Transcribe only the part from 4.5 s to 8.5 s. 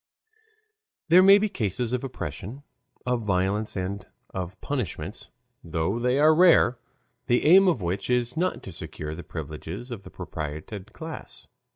punishments, though they are rare, the aim of which is